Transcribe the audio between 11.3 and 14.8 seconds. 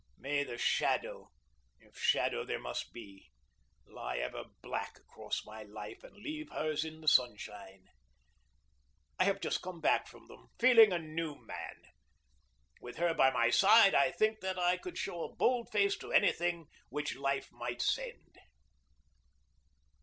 man. With her by my side I think that I